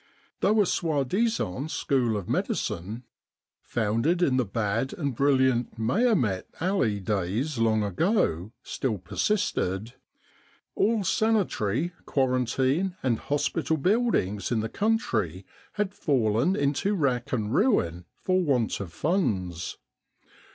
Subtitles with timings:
[0.39, 3.03] Though a soi disant School of Medicine,
[3.61, 9.93] founded in the bad and brilliant Mehemet Ali days long ago, still persisted,
[10.73, 18.05] all sanitary, quarantine and hospital buildings in the country had fallen into rack and ruin
[18.15, 19.77] for want of funds.